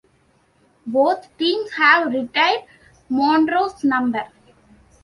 Both 0.87 1.27
teams 1.37 1.73
have 1.73 2.11
retired 2.11 2.63
Monroe's 3.07 3.83
number. 3.83 4.23